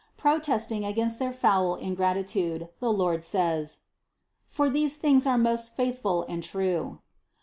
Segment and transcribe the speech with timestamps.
[0.17, 3.81] Protesting against their foul ingratitude, the Lord says:
[4.47, 6.97] "For these things are most faithful and true."